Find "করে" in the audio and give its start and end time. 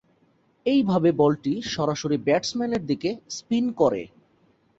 3.73-4.01